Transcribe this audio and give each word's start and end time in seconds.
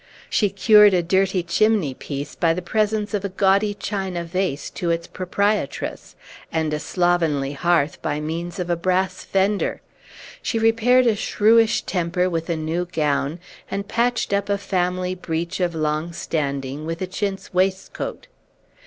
She 0.31 0.49
cured 0.49 0.95
a 0.95 1.03
dirty 1.03 1.43
chimney 1.43 1.93
piece 1.93 2.33
by 2.33 2.55
the 2.55 2.61
present 2.63 3.13
of 3.13 3.23
a 3.23 3.29
gaudy 3.29 3.75
china 3.75 4.23
vase 4.23 4.71
to 4.71 4.89
its 4.89 5.05
proprietress, 5.05 6.15
and 6.51 6.73
a 6.73 6.79
slovenly 6.79 7.51
hearth 7.51 8.01
by 8.01 8.19
means 8.19 8.57
of 8.57 8.71
a 8.71 8.75
brass 8.75 9.23
fender. 9.23 9.79
She 10.41 10.57
repaired 10.57 11.05
a 11.05 11.15
shrewish 11.15 11.83
temper 11.83 12.31
with 12.31 12.49
a 12.49 12.55
new 12.55 12.85
gown, 12.91 13.39
and 13.69 13.87
patched 13.87 14.33
up 14.33 14.49
a 14.49 14.57
family 14.57 15.13
breach 15.13 15.59
of 15.59 15.75
long 15.75 16.13
standing 16.13 16.87
with 16.87 17.03
a 17.03 17.05
chintz 17.05 17.53
waistcoat. 17.53 18.25